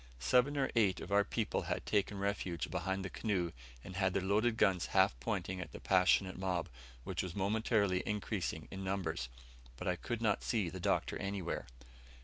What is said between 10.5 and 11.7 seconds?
the Doctor anywhere.